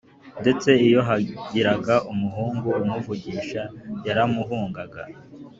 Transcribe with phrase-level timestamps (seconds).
[0.41, 3.61] ndetse iyo hagiraga umuhungu umuvugisha,
[4.07, 5.01] yaramuhungaga